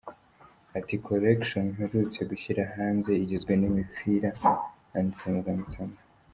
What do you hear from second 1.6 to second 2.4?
mperutse